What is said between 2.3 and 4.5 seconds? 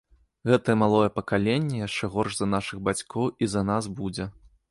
за нашых бацькоў і за нас будзе.